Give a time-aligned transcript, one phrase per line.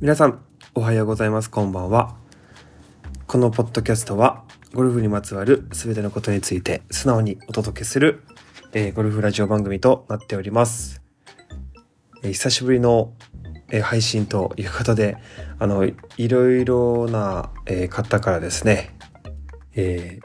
[0.00, 0.42] 皆さん
[0.74, 1.50] おはようございます。
[1.50, 2.16] こんばんは。
[3.26, 8.22] このポッドキャストはゴルフにまつわる全てのことについて素直にお届けする、
[8.72, 11.02] えー、ゴルフラジオ番組となっております、
[12.22, 13.12] えー、久しぶりの、
[13.68, 15.18] えー、配信ということで
[15.58, 18.96] あのいろいろな、え方からですね、
[19.74, 20.20] え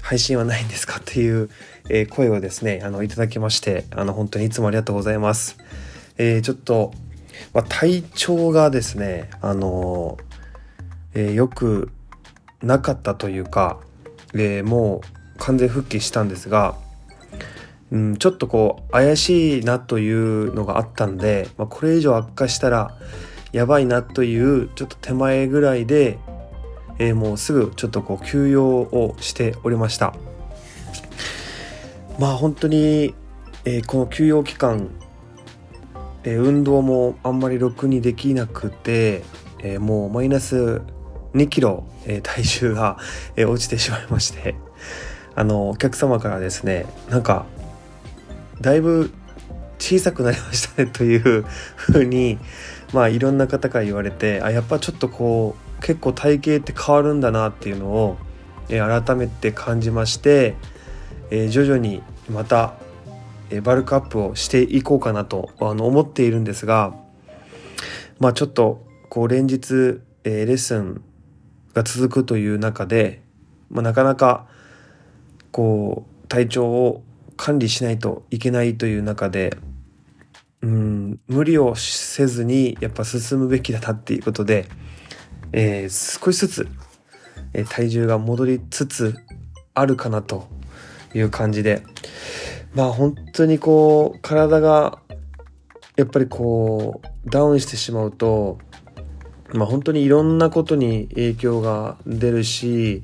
[0.00, 1.50] 配信はないんですかっていう、
[1.90, 5.58] え声をですねあのいただきましてあの本当にいつもありがとうございます、
[6.16, 6.94] えちょっと
[7.52, 10.18] まあ、体調がですね、あの
[11.14, 11.90] えー、よく
[12.62, 13.78] なかったというか、
[14.34, 16.76] えー、もう完全復帰したんですが、
[17.90, 22.96] うん、ちょっとこう怪しいなというのがあったんで、まあ、これ以上悪化したら
[23.52, 26.18] やばいなというちょっと手前ぐらいで、
[26.98, 30.14] えー、もうすぐちょっとこう休養をしておりました。
[32.18, 33.14] まあ本当に、
[33.64, 34.88] えー、この休養期間
[36.24, 39.22] え運動もあんまりろくにできなくて、
[39.58, 40.82] えもうマイナス
[41.34, 42.98] 2キロ、え体重が、
[43.36, 44.54] え落ちてしまいまして
[45.34, 47.46] あのお客様からですねなんか
[48.60, 49.10] だいぶ
[49.78, 51.44] 小さくなりましたね という
[51.76, 52.38] ふうに
[52.92, 58.16] まあいろんな方から言われてあやっぱちょっとこう結構体型って変わるんだなっていうのを、
[58.68, 60.54] え改めて感じまして、
[61.30, 62.74] え徐々にまた
[63.60, 66.94] バルクアップをしていこうかなとあの思っているんですが
[68.18, 71.02] まあちょっとこう連日、えレッスン
[71.74, 73.20] が続くという中で、
[73.68, 74.46] まあ、なかなか
[75.50, 77.02] こう体調を
[77.36, 79.56] 管理しないといけないという中で
[80.62, 84.66] うん無理をせずにやっぱ進むべきだなっていうことで、
[85.52, 86.68] えー、少しずつ、
[87.52, 89.14] え体重が戻りつつ
[89.74, 90.48] あるかなと
[91.14, 91.82] いう感じで
[92.74, 94.98] まあ本当にこう体が
[95.96, 98.58] やっぱりこうダウンしてしまうと
[99.52, 103.02] まあ本当にいろんなことに影響が出るし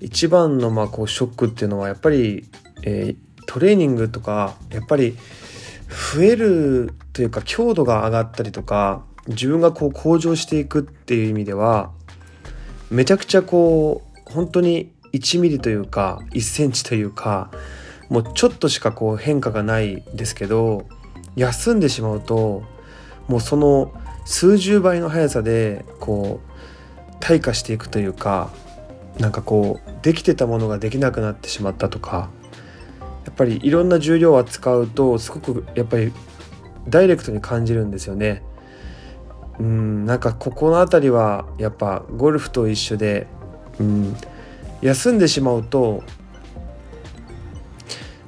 [0.00, 2.48] 一番のまあこうショックっていうのはやっぱり、
[2.84, 5.16] えー、トレーニングとかやっぱり
[6.14, 11.90] 増えるというか強度が上がったりとか自分がこう向上していくっていう意味では
[12.90, 17.50] めちゃくちゃこう本当に1ミリというか1センチというか
[18.08, 20.86] もうちょっとしかこう変化がないですけど
[21.36, 22.62] 休んでしまうと
[23.26, 23.92] もうその
[24.24, 28.50] 数十倍の速さでこう退化していくというか
[29.18, 32.30] なんかこうできてたものができなくなってしまったとか
[33.24, 36.12] やっぱりいろんな重量を扱うとすごくやっぱり
[36.88, 38.42] ダイレクトに感じるんですよね。
[39.58, 43.26] うんなんかここの辺りはやっぱゴルフと一緒で、
[43.80, 44.16] うん、
[44.80, 46.04] 休んでしまうと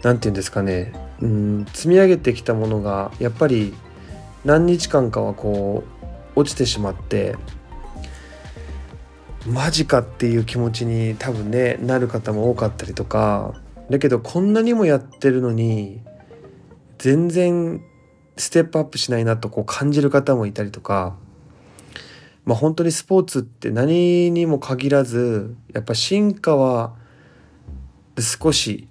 [0.02, 0.92] 何て言うんですかね。
[1.20, 3.74] うん積み上げてきたものがやっぱり
[4.44, 5.84] 何日間かはこ
[6.36, 7.36] う落ちてしまって
[9.46, 13.54] マジかっていう気持ちに多分ねなる方も多かったりとか
[13.90, 16.00] だけどこんなにもやってるのに
[16.98, 17.82] 全然
[18.36, 21.16] ステップアップしないなとこう感じる方もいたりとか
[22.44, 26.94] まあ本当にスポーツって何にも限らずやっぱ進化は
[28.18, 28.88] 少し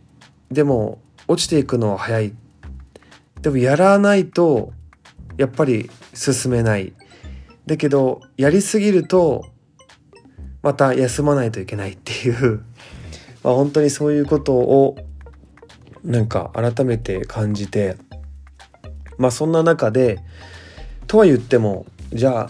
[0.51, 2.33] でも落ちていくのは早い。
[3.41, 4.73] でもやらないと
[5.37, 6.93] やっぱり進めない。
[7.65, 9.45] だけどやりすぎると
[10.61, 12.63] また休まないといけないっていう。
[13.43, 14.97] まあ本当にそういうことを
[16.03, 17.97] なんか改めて感じて
[19.17, 20.19] まあそんな中で
[21.07, 22.49] とは言ってもじゃ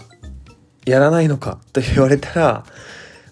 [0.86, 2.64] やらないのかと言われたら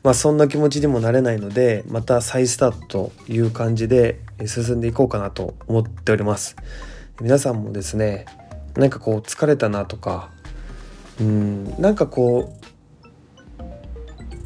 [0.02, 6.56] まあ、そんな気持ちにもなれないのでまた再スタートという感じで進んでいこうかなと思っております。
[7.20, 8.26] 皆さんもですね
[8.76, 10.30] なんかこう疲れたなとか
[11.20, 12.54] うんなんかこ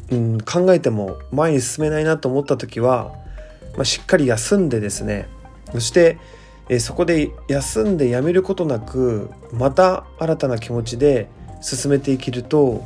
[0.09, 3.13] う、うん、考えても前に進めないなと思った時は、
[3.75, 5.27] まあ、しっかり休んでですね
[5.71, 6.17] そして
[6.69, 11.27] えそこで休んでやめることなくまた新たな気持ちで
[11.61, 12.83] 進めていけると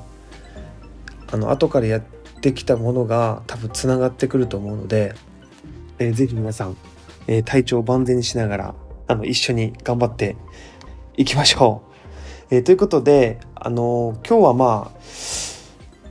[1.32, 2.02] あの後からやっ
[2.42, 5.14] てきたものが多分つながってくると思うので、
[6.00, 6.78] えー、ぜひ皆さん、
[7.28, 8.76] えー、体調を万全にしながら
[9.08, 10.36] あの一緒に頑張って
[11.16, 11.88] いきましょう。
[12.56, 15.00] えー、ということで、あのー、今日はまあ、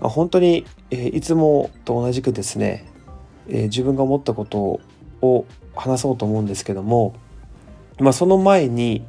[0.00, 2.84] まあ、本当に、えー、いつもと同じくですね、
[3.48, 4.80] え自分が思ったこと
[5.22, 7.14] を話そうと思うんですけども、
[7.98, 9.04] まあ、その前に、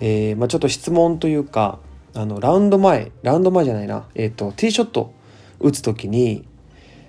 [0.00, 1.78] えまあ、ちょっと質問というか
[2.14, 5.12] あのラウンド前ラウンド前じゃないな、えーと、とティーショット
[5.60, 6.44] 打つ時に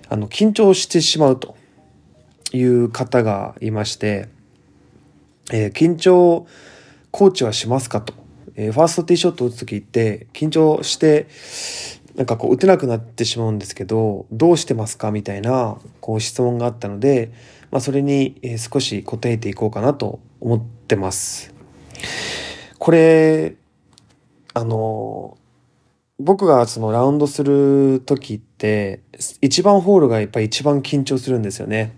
[0.08, 1.56] あの緊張してしまうと
[2.52, 4.28] いう方がいまして、
[5.52, 6.46] えー、緊張
[7.10, 8.14] コーチはしますかと
[8.58, 11.28] えー、ファーストティーショット打つ時って緊張して
[12.16, 17.32] なんかこう打てなくなってしまうんですけどどうしてますかみたいなこう質問があったので、
[17.70, 21.54] まあ、それに少し答えていこうかなと思ってます。
[22.80, 23.54] これ
[24.54, 25.38] あの
[26.18, 29.02] 僕がそのラウンドする時って
[29.40, 31.94] 一番ホールがやっぱり一番緊張するんですよね。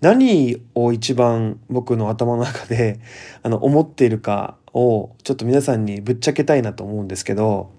[0.00, 3.00] 何を一番僕の頭の中で
[3.42, 7.70] あの思っているかをちょっと皆さんにぶっちゃけたいなと思うんですけど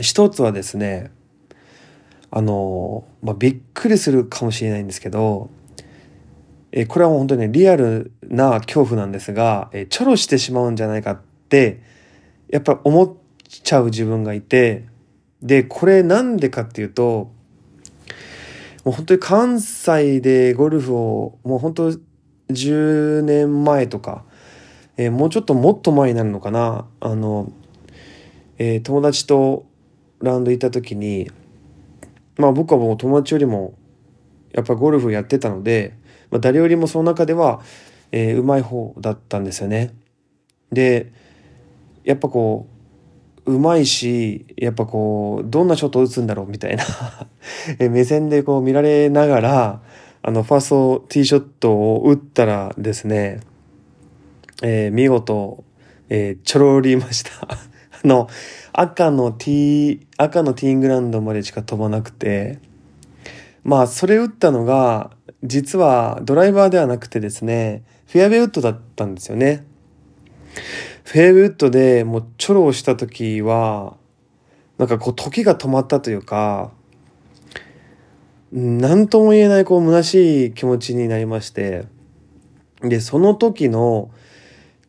[0.00, 1.10] 一つはですね
[2.30, 5.50] あの、まあ、びっくりするかもしれないんですけど
[6.70, 11.80] えこれは本当に、ね、リアルな恐怖なんですがえチョロしてしまうんじゃないかって
[12.50, 13.12] やっぱり思っ
[13.48, 14.84] ちゃう自分がいて
[15.42, 17.30] でこれなんでかっていうと
[18.86, 21.90] もう本当に関西でゴルフをもう本当
[22.50, 24.24] 10年前とか、
[24.96, 27.50] えー、もうちょっともっと前になるのかなあの、
[28.58, 29.66] えー、友達と
[30.20, 31.28] ラウンド行った時に
[32.36, 33.74] まあ僕はもう友達よりも
[34.52, 35.98] やっぱゴルフやってたので、
[36.30, 37.62] まあ、誰よりもその中では、
[38.12, 39.96] えー、うまい方だったんですよね。
[40.70, 41.12] で
[42.04, 42.75] やっぱこう
[43.46, 46.84] うまいし、やっぱこう、どんなショットを打つんだろうみたいな
[47.88, 49.82] 目線でこう見られながら、
[50.22, 53.40] あの、ファーストティーショットを打ったらですね、
[54.62, 55.64] えー、見事、
[56.08, 57.30] えー、ちょろりました。
[57.48, 57.58] あ
[58.04, 58.28] の、
[58.72, 62.58] 赤のティー、赤のティーングラウンドまでしか飛ばなくて、
[63.62, 65.10] まあ、それ打ったのが、
[65.44, 69.64] 実はドライバーではなくてですね、フェアウェイウッドだったんですよね。
[71.06, 73.96] フェアウッドでもうチョロをした時は、
[74.76, 76.72] なんかこう時が止まったというか、
[78.50, 81.86] 何とも言えないこう虚しい気持ちになりまして、
[82.80, 84.10] で、その時の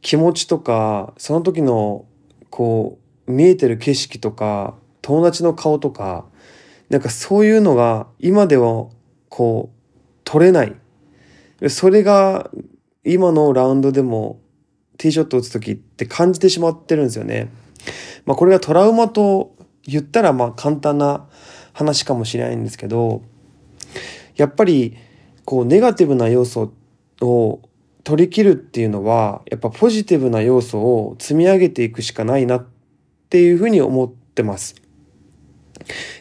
[0.01, 2.05] 気持ちとか、その時の
[2.49, 2.97] こ
[3.27, 4.73] う見えてる景色とか、
[5.03, 6.25] 友達の顔とか、
[6.89, 8.87] なんかそういうのが今では
[9.29, 9.91] こう
[10.23, 10.75] 取れない。
[11.69, 12.49] それが
[13.03, 14.39] 今のラウンドでも
[14.97, 17.49] ティーショット打つ時って感じてしまってるんですよね。
[18.25, 21.27] まあこれがトラウマと言ったらまあ簡単な
[21.73, 23.21] 話かもしれないんですけど、
[24.35, 24.97] やっぱり
[25.45, 26.73] こうネガティブな要素
[27.21, 27.61] を
[28.03, 32.65] 取り切るっていうのは、やっぱポジティブな要素を積み上げていくしかないなっ
[33.29, 34.75] ていうふうに思ってます。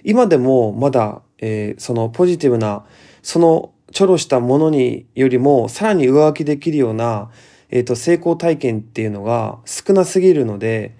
[0.05, 2.84] 今でもまだ、えー、そのポジティブな、
[3.23, 7.31] そのちょろしたものによりもさらに上書きできるような
[7.71, 10.95] えっ、ー、と、成功体験っていうのが少なすぎるので、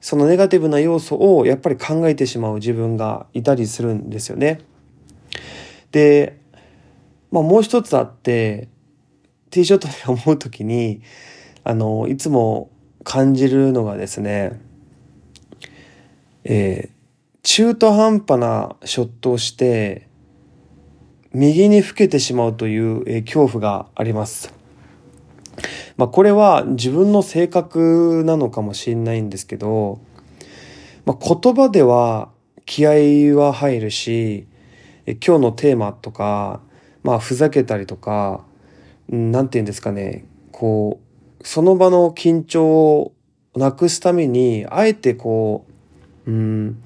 [0.00, 4.60] そのネガティブな要素をやっぱり考えてしまう自分がいたりするんですよね。
[5.90, 6.38] で、
[7.30, 8.68] まあもう一つあって、
[9.50, 11.00] ティーショットで思うときに、
[11.64, 12.70] あの、いつも
[13.02, 14.60] 感じるのがですね、
[16.44, 16.96] えー、
[17.42, 20.06] 中途半端なショットをして、
[21.32, 24.55] 右に老けてしまうという、えー、恐怖があります。
[25.96, 30.00] まあ、これは自分の性格なのかもしれないんですけど、
[31.06, 32.30] まあ、言葉では
[32.66, 34.46] 気合は入るし、
[35.06, 36.60] 今日のテーマとか、
[37.02, 38.44] まあ、ふざけたりとか、
[39.08, 41.00] なんて言うんですかね、こ
[41.40, 43.12] う、その場の緊張を
[43.54, 45.64] なくすために、あえてこ
[46.26, 46.82] う、うん、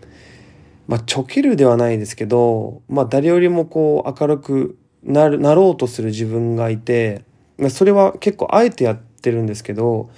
[0.87, 7.25] まあ、ちょけるではないですけど、まあ、誰よりもこう、明るくなる、なろうとする自分がいて、
[7.69, 10.11] それは結構あえてやってるんですけど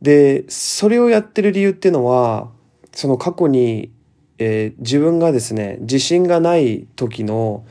[0.00, 2.50] でそれをやってる理由っていうのは
[2.92, 3.90] その過去に、
[4.38, 7.66] えー、自分がですね自信がない時の、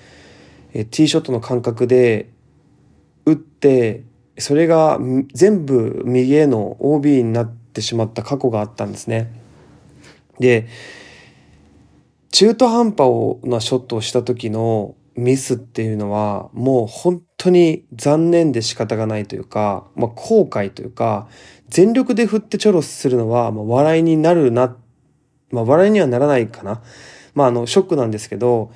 [0.74, 2.29] えー、ティーショットの感覚で
[3.25, 4.03] 打って
[4.38, 5.00] それが
[5.34, 9.32] 全部右への OB になってしまった過去があったんですね。
[10.39, 10.67] で
[12.32, 21.27] 中途半端なショットをした時のミスっていうのはもう本当に残念で仕方がないというか、まあ、後悔というか
[21.69, 24.75] 全力で振ってチョロするのは、まあ、笑いになるな、
[25.51, 26.81] まあ、笑いにはならないかな。
[27.33, 28.71] まあ、あの、ショックなんですけど、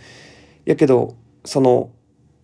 [0.65, 1.91] やけど、その、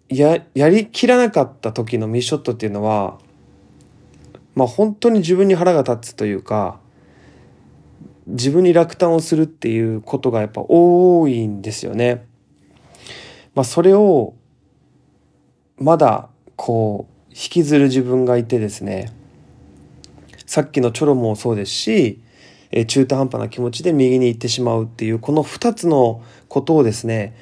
[0.08, 3.20] や、やりきらなかった時のミショットっていうのは、
[4.56, 6.80] まあ本当に自分に腹が立つというか、
[8.28, 12.26] 自分に落胆をするっていうことがやっぱ多いんですよね。
[13.54, 14.36] まあ、それを
[15.78, 19.12] まだこう引きずる自分がいてですね
[20.46, 22.22] さっきのチョロもそうですし、
[22.72, 27.36] え中途半端な気持ちで右に行ってしまうっていうこの2つのことをですね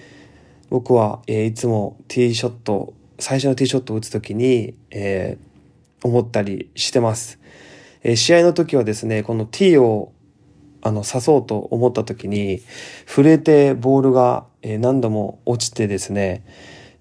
[0.70, 7.40] 僕は、えいつもティーショット最初のティーショットを打つ時に、えー、思ったりしてます。
[8.04, 10.14] え試合の時はですね、この T を
[10.82, 12.62] あの刺そうと思った時に
[13.06, 16.44] 震えてボールが何度も落ちてですね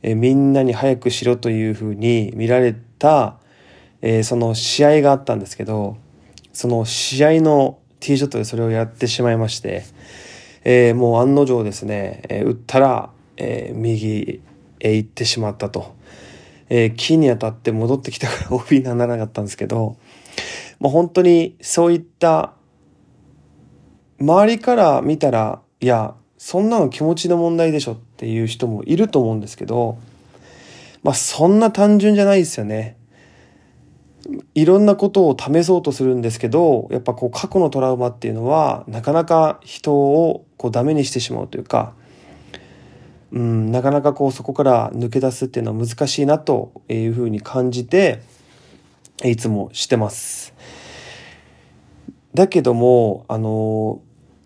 [0.02, 3.38] えみんなに早くしろというふうに見られた
[4.02, 5.96] えその試合があったんですけど
[6.52, 9.84] その試合のティーショットでそれをやってしまいまして、
[10.64, 14.42] えもう案の定ですね、え打ったら、え右
[14.80, 15.94] へ行ってしまったと。
[16.68, 19.96] え木に当たって戻ってきたから OB にならなかったんですけど、
[20.80, 22.54] まあ、本当にそういった
[24.18, 29.98] 周りから見たら、いや、そんなの気持ちの問題でしょっていう人もいると思うんですけど、
[31.02, 32.96] まあそんな単純じゃないですよね。
[34.54, 41.94] いろんなことを試そうとするんですけど、やっぱこう過去のトラウマっていうのは、なかなか人をこうダメにしてしまうというか、
[43.32, 48.22] うん、なかなかこうそこから抜け出すっていうのは難しいなというふうに感じて、
[49.24, 50.54] いつもしてます。
[52.34, 54.00] だけども、あの、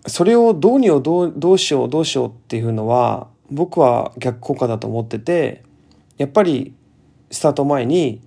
[0.07, 5.63] それをどうにをどうどうしようどうしようっていうのは僕は逆効果だと思ってて
[6.19, 6.75] やっぱり
[7.31, 8.21] スタート前に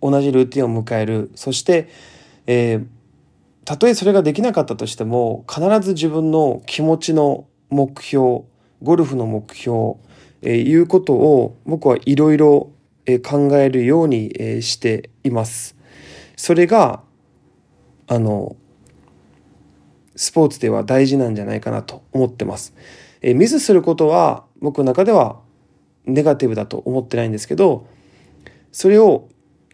[0.00, 1.88] 同じルーティンを迎えるそして、
[2.46, 2.86] えー、
[3.64, 8.42] たとえそれができなかったとしても必ず自分の気持ちの目標
[8.82, 9.96] ゴルフの目標、
[10.42, 12.70] えー、いうことを僕はいろいろ
[13.24, 15.76] 考えるように、えー、しています。
[16.36, 17.02] それが
[18.06, 18.56] あの
[20.14, 22.74] スポーツでは大事なんじゃないかなと思ってます。
[23.22, 25.40] えミスすることは僕の中では
[26.06, 27.86] ネガティブだと思ってないんですけど、
[28.72, 29.28] それを、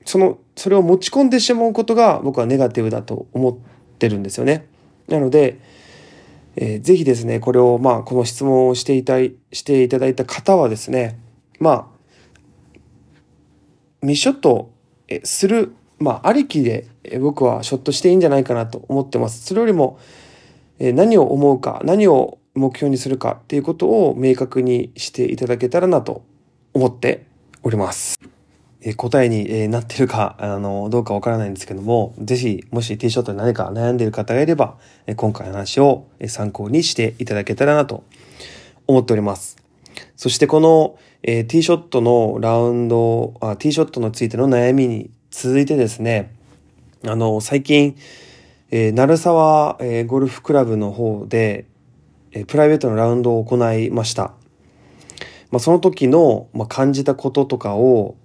[0.04, 3.56] その、それを持ち込んでしまうことが僕はネガティブだと思っ
[3.98, 4.66] てるんですよね。
[5.08, 5.58] なので、
[6.56, 11.18] えー、ぜひですね、これを、まあ、この質問をしていたい、していただいた方はですね、
[11.58, 11.86] まあ、
[14.02, 14.70] ミショット
[15.24, 16.86] する、まあ、ありきで
[17.20, 19.44] 僕はショットしていいんじゃないかなと思ってます。
[19.44, 19.98] それよりも、
[20.78, 26.24] え何を思うか、何を目標にするかっていうことを明確にしていただけたらなと
[26.72, 27.26] 思って
[27.62, 28.18] おります。
[28.86, 34.76] え答えになってるか、あの、どうかわからないんですけども、ぜひ、もしティーショットで何か悩んでいる方がいれば、
[35.16, 38.04] 今回の話を参考にしていただけたらなと
[38.86, 39.56] 思っております。
[40.16, 46.34] そしてこの、えティーショットのラウンドあ、ティーショットについての悩みに続いてですね、
[47.06, 47.96] あの、最近、
[48.70, 51.64] えー、鳴沢、えー、ゴルフクラブの方で、
[52.34, 54.34] え、プライベートのラウンドを行いました。
[55.50, 58.16] まあ、その時の、ま、感じたこととかを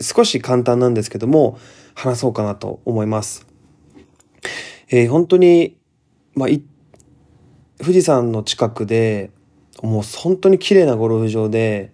[0.00, 1.58] 少し簡単なんですけども
[1.94, 3.46] 話そうかなと思います。
[4.88, 5.76] えー、本当に、
[6.34, 6.48] まあ、
[7.78, 9.30] 富士山の近くで
[9.80, 11.92] もう本当に綺麗なゴルフ場で、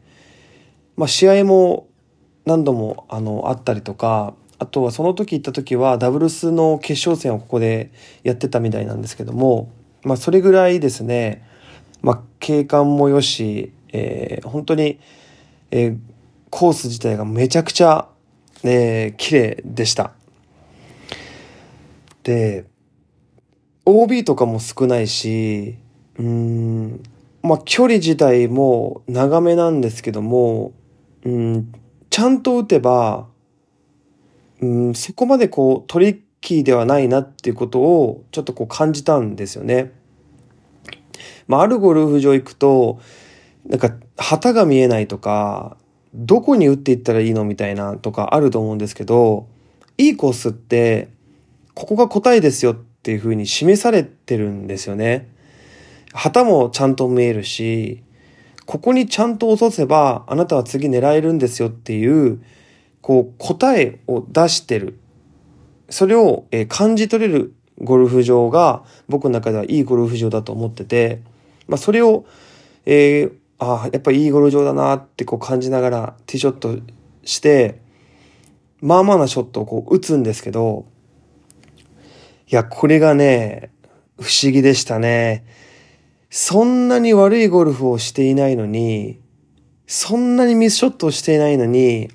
[0.96, 1.88] まあ、試合も
[2.46, 7.90] 何度もあのあったりとかあとはその時行った時はダブルスの決勝戦をここで
[8.22, 9.70] やってたみたいなんですけども、
[10.02, 11.46] まあそれぐらいですね、
[12.00, 14.98] まあ景観も良し、えー、本当に、
[15.70, 15.98] えー、
[16.50, 18.08] コース自体がめちゃくちゃ、
[18.64, 20.12] えー、綺麗でした。
[22.24, 22.66] で、
[23.84, 25.76] OB とかも少ないし、
[26.18, 27.02] うん、
[27.42, 30.72] まあ距離自体も長めなんですけども、
[31.24, 31.72] うん、
[32.10, 33.26] ちゃんと打てば、
[34.60, 39.92] うん、そこまでこうトリッキーではないなっていうことをちょっとこう感じたんですよね。
[41.46, 43.00] まあ、あるゴルフ場行くと、
[43.64, 45.78] なんか旗が見えないとか、
[46.14, 49.46] どこに打っていったらいいのみたいなとかあると思うんですけど、
[49.96, 51.08] いいコースって、
[51.74, 55.28] ここが答えですよっていうふうに示されてるんですよね。
[56.12, 58.02] 旗もちゃんと見えるし、
[58.66, 62.42] ここにちゃんと落とせばあなたは次狙えるんですよっていう
[63.00, 64.98] こう答えを出してる。
[65.92, 71.20] それを、え感じ取れるゴルフ場が僕の中ではいいゴルフ場だと思ってて、
[71.68, 72.24] まあそれを、
[72.86, 76.78] えー、ああ、やっぱりいいゴルフ場だなってこう感じながらティーショット
[77.24, 77.78] して、
[78.80, 80.86] まあまあなショットをこう打つんですけど、
[82.48, 83.70] いや、これがね、
[84.18, 85.44] 不思議でしたね。
[86.30, 89.20] そんなに悪いゴルフをしていないのに、
[89.86, 92.10] そんなにミスショットをしていないのに、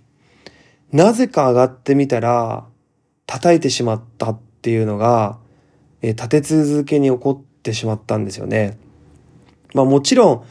[0.92, 2.66] なぜか上がってみたら、
[3.28, 5.38] 叩いてしまったっていうのが、
[6.02, 8.78] え立て続けに起こってしまったんですよね。
[9.74, 10.46] まあもちろん、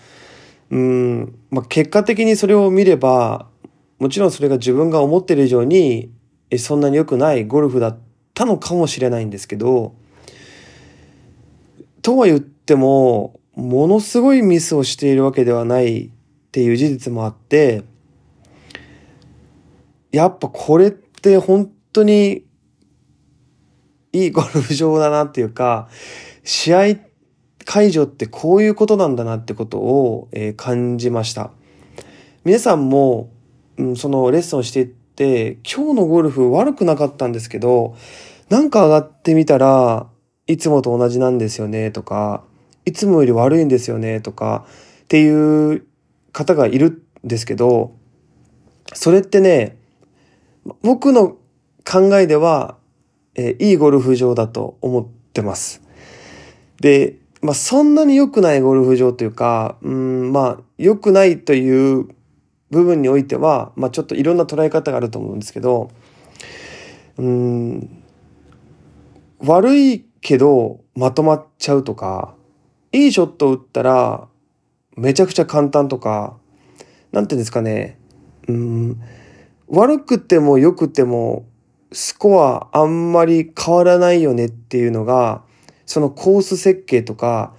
[0.71, 3.49] うん、まあ結果的にそれを見れば、
[3.99, 6.11] もちろんそれが自分が思ってる以上に、
[6.51, 7.99] えそんなに良くないゴルフだっ
[8.35, 9.95] たのかもしれないんですけど、
[12.03, 16.11] とは言っても、ものすごいミスをしているわけではないっ
[16.53, 17.85] ていう事実もあって、
[20.13, 22.46] やっぱこれって本当に
[24.17, 25.89] いいゴルフ場だなっていうか、
[26.43, 26.97] 試合
[27.67, 31.51] 会場ってこういうことなんだなってことを、えー、感じました。
[32.45, 33.29] 皆さんも、
[33.77, 37.95] うん、そのレッスンをしていって、今日のゴルフ悪くなかったんですけど、
[38.49, 40.07] なんか上がってみたら
[40.47, 42.45] いつもと同じなんですよねとか、
[42.85, 44.65] いつもより悪いんですよねとか
[45.03, 45.85] っていう
[46.33, 47.93] 方がいるんですけど、
[48.95, 49.77] それってね、
[50.83, 51.37] 僕の
[51.85, 52.77] 考えでは、
[53.37, 55.83] えー、いいゴルフ場だと思ってます。
[56.81, 62.09] で、まあそんなに良くないゴルフ場というか、うん、まあ良くないという
[62.71, 65.91] 部分においては、まあちょっといろんな捉え方があると思うんですけど、
[67.19, 68.03] うん、
[69.41, 72.35] 悪いけどまとまっちゃうとか、
[72.93, 74.29] いいショットを打ったら
[74.97, 76.37] めちゃくちゃ簡単とか、
[77.13, 77.99] なんていうんですかね、
[78.49, 79.01] うん、
[79.69, 81.47] 悪くても良くても
[81.97, 85.43] スコアあんまり変わらないよねっていうのが、
[85.87, 87.55] そのコース設計とか、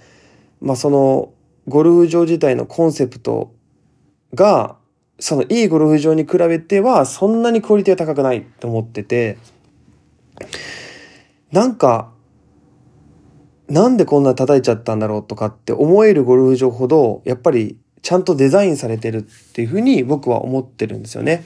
[0.61, 1.33] まあその
[1.67, 3.51] ゴルフ場自体のコンセプト
[4.35, 4.75] が、
[5.17, 9.39] そのいいゴルフ場に比べてはそんなにクオリティが高くないと思ってて、
[11.51, 12.11] なんか、
[13.67, 19.21] なんでこんな叩いちゃったんだろうとかって思えるゴルフ場ほど、やっぱりちゃんとデザインされてるっ
[19.53, 21.43] ていうふうに僕は思ってるんですよね。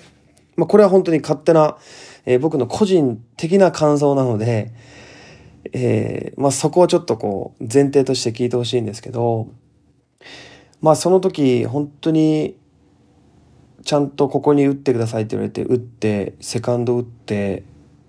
[0.57, 1.77] まあこれは本当に勝手な、
[2.25, 4.73] えー、僕の個人的な感想なので、
[5.73, 9.47] えー、まあそこはちょっとこう前提として聞いてほしいんですけど、
[10.81, 12.57] まあその時本当に
[13.83, 17.63] ちゃんとここに打ってくださいって言われて打って、セカンド打って、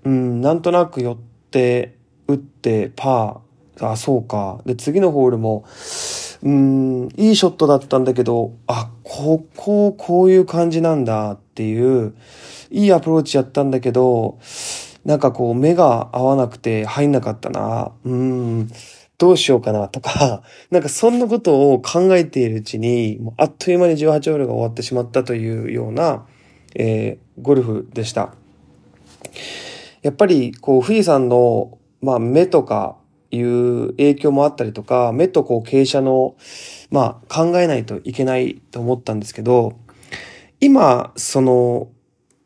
[0.04, 1.16] うん、なんとなく寄っ
[1.50, 1.96] て、
[2.28, 4.60] 打って、パー、あ、そうか。
[4.66, 5.64] で、次のホールも、
[6.42, 12.14] うん、いいショットだったんだけど、あ、ここ、こういう感じなんだっていう、
[12.70, 14.38] いいアプローチやったんだけど、
[15.04, 17.92] なんかこう目が合わなくて入んなかったな。
[18.06, 18.70] うん。
[19.18, 20.42] どうしようかなとか、
[20.72, 26.24] なんかそんなことを考えているうちに、もうあっという間に18ホールが終わってしまったというような、
[26.74, 28.32] えー、ゴルフでした。
[30.00, 32.96] やっぱり、こう、富士山の、まあ、目とか
[33.32, 36.36] いう影響もあったりとか、目とこう、傾斜の、
[36.90, 39.78] まあ、考えないといけないと思ったんですけど、
[40.60, 41.88] 今、その、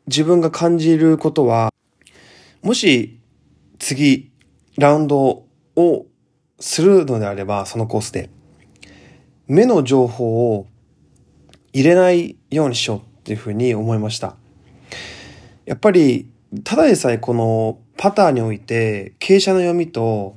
[0.07, 1.73] 自分が感じることは、
[2.63, 3.19] もし
[3.79, 4.31] 次、
[4.77, 5.45] ラウンド
[5.75, 6.05] を
[6.59, 8.29] するのであれば、そのコースで、
[9.47, 10.67] 目の情報を
[11.73, 14.35] 入れないようにしようっていうふうに思いました。
[15.65, 16.29] やっぱり、
[16.63, 20.35] ただでさえこのパターにおいて、傾斜の読みと、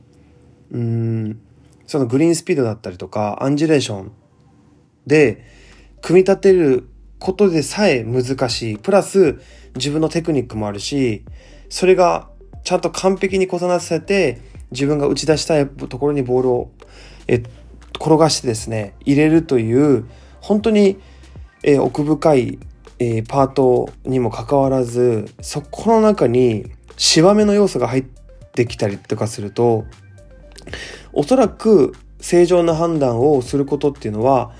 [0.70, 1.40] うん、
[1.86, 4.12] そのグリーンスピードだったりとか、アンジュレーション
[5.06, 5.44] で、
[6.02, 8.78] 組み立てることでさえ難しい。
[8.78, 9.40] プラス、
[9.76, 11.24] 自分のテクニックもあるし、
[11.68, 12.28] それが
[12.64, 16.70] ちゃんと完璧に重ならせて、自分が打ち出したいところにボールを
[17.30, 17.42] え
[17.94, 20.04] 転がしてですね、入れるという、
[20.40, 20.98] 本当に、
[21.62, 22.58] え奥深い、
[22.98, 28.04] えパートにもかかわらず、そこの中に、しわめの要素が入っ
[28.52, 29.84] てきたりとかすると、
[31.12, 34.52] おそらく正常な判断をすることっていうのは、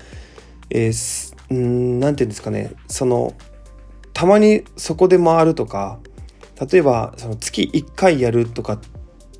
[0.69, 3.33] えー、うん、て言うんですかね、その、
[4.13, 5.99] たまにそこで回るとか、
[6.71, 8.79] 例えばその月1回やるとかっ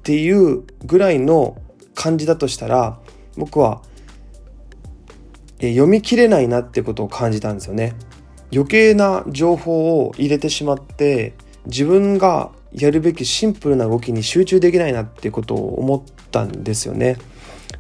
[0.04, 1.62] ていうぐらいの
[1.94, 3.00] 感じだとしたら
[3.38, 3.84] 僕は
[5.60, 7.94] え読み切れないなってことを感じたんですよね。
[8.52, 11.34] 余計な情報を入れてしまって
[11.68, 17.18] 自分がやるべきシンプルな動きに集中できないなっていうことを思ったんですよね。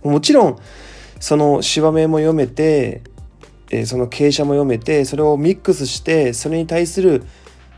[0.03, 0.57] もちろん
[1.19, 3.01] その芝目も読めて
[3.71, 7.23] えその傾斜も読めてそれをミックスしてそれに対する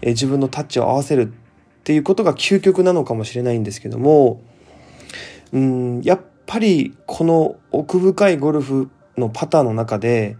[0.02, 4.42] え自分のタッチを合わせるっていうことが究極なのかもしれないんですけども
[5.52, 10.38] うんやっぱりこの奥深いゴルフのパターンの中で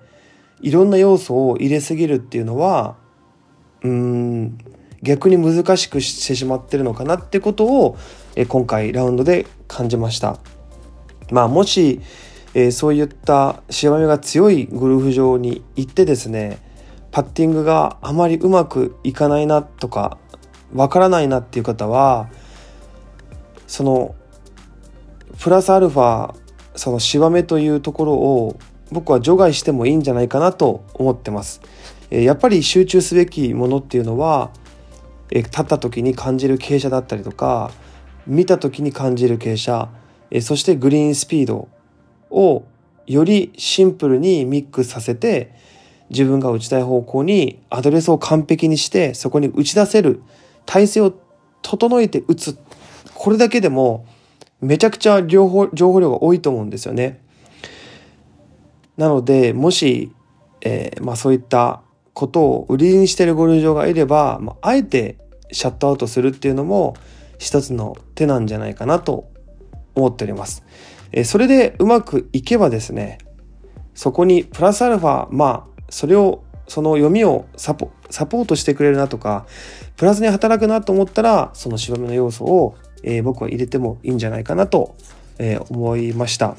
[0.62, 2.96] いろんな要素を入れすぎるっていうのは
[3.84, 4.58] うん
[5.04, 7.98] 逆に難しくしてしまってるのかなってことを
[8.36, 10.38] え今回ラウンドで感じました。
[11.32, 12.02] まあもし、
[12.54, 16.60] えー、そういったしわみが強いゴルフ場に行ってですね
[17.12, 20.18] パッティングがあまりうまくいかないなとか
[20.74, 22.30] わからないなっていう方は
[23.66, 24.16] その
[25.40, 26.36] プラスアルファ
[26.76, 28.60] そのしわめというところを
[28.92, 31.62] 僕は除外してもいいんじゃないかなと思ってます。
[32.12, 34.52] えやっぱり集中すべきものっていうのは
[35.32, 37.72] え立った時に感じる傾斜だったりとか
[38.28, 39.92] 見た時に感じる傾斜
[40.42, 41.68] そしてグリーンスピード
[42.30, 42.64] を
[43.06, 45.54] よりシンプルにミックスさせて
[46.10, 50.22] 自分が打ちたい方向にアドレスを完璧にしてそこに打ち出せる
[50.66, 51.14] 体勢を
[51.62, 52.58] 整えて打つ
[53.14, 54.06] これだけでも
[54.62, 57.22] めちゃくちゃ情報情報量が多いと思うんですよね。
[58.98, 60.12] なのでもし、
[60.62, 61.82] えー、まあ、そういった
[62.14, 65.18] ことを売りにしてるゴルフ場がいれば、まあ、あえて
[65.52, 66.96] シャットアウトするっていうのも
[67.38, 69.30] 一つの手なんじゃないかなと
[69.96, 70.64] 思っております。
[71.12, 73.20] えー、それでうまくいけばですね
[73.94, 79.46] そこにプラスアルファまあそれをその読みをサポサポートしてくれるなとか
[79.96, 84.96] プラスに働くなと思ったらその芝目の要素を、えー、僕は入れてもいいんじゃないかなと、
[85.38, 86.56] えー、思いました。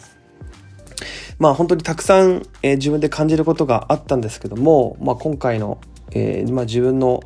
[1.38, 5.80] まあ本当にたくさん、えー、自分で感じることがあったんですけども、まあ、今回の、
[6.12, 7.20] えまあ、自分の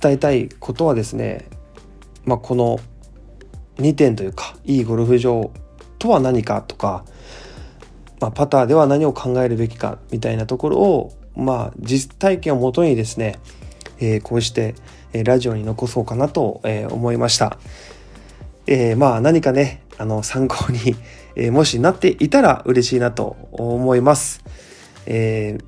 [0.00, 1.48] 伝えたいことはですね、
[2.24, 2.78] まあ、この
[3.76, 5.50] 2点というかいいゴルフ場
[5.98, 7.04] とは何かとか、
[8.20, 13.38] まあ、パターでは何を考えるべきかみたいなところをまあ実体験をもとにですね、
[13.98, 14.74] えー、こうして、
[15.12, 17.58] え、ラジオに残そうかなと、え、思いました。
[18.66, 20.96] えー、まあ何かねあの参考に、
[21.34, 24.42] えー、もしなっていたら嬉しいなと思います。
[25.06, 25.64] えー、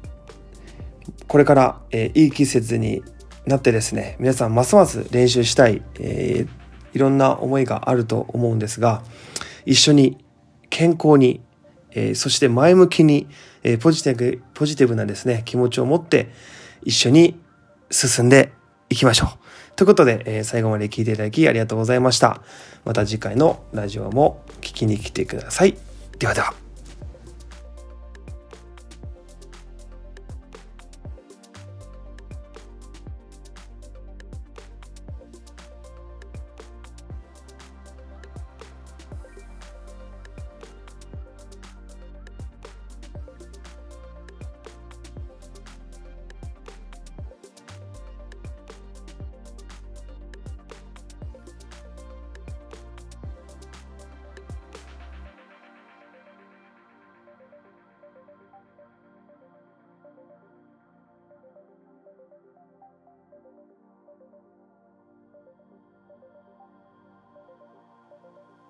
[1.27, 3.03] これから、えー、いい季節に
[3.47, 9.03] なってですね皆さんますます練習したい、えー、いろんな思いがあると思うんですが
[9.65, 10.19] 一緒に
[10.71, 11.41] 健康に、
[11.91, 13.29] えー、そして前向きに、
[13.63, 16.31] えー、ポジティブポジティブなですね気持ちを持って
[16.83, 17.41] 一緒に
[17.91, 18.53] 進んで
[18.89, 19.29] いきましょう。
[19.75, 22.43] ということで、えー、最後まで聞いていただきありがとうございました。
[22.85, 25.77] また次回のラジオも聞きに来てください。
[26.19, 26.62] ではでは。
[64.33, 64.45] Thank
[68.59, 68.62] you.